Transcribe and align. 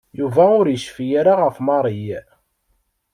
Yuba 0.19 0.43
ur 0.59 0.65
yecfi 0.69 1.05
ara 1.19 1.33
ɣef 1.43 1.57
Mary. 1.67 2.03